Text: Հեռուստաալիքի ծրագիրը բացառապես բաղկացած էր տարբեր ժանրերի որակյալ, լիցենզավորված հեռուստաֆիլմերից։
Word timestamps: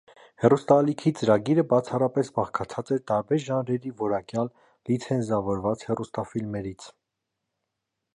Հեռուստաալիքի 0.43 1.11
ծրագիրը 1.17 1.65
բացառապես 1.73 2.31
բաղկացած 2.39 2.89
էր 2.95 3.03
տարբեր 3.11 3.43
ժանրերի 3.43 3.93
որակյալ, 3.99 4.49
լիցենզավորված 4.91 5.85
հեռուստաֆիլմերից։ 5.91 6.89